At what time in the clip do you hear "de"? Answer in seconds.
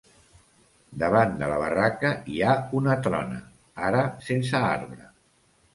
1.41-1.49